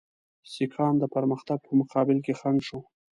[0.53, 2.79] سیکهان د پرمختګ په مقابل کې خنډ شو.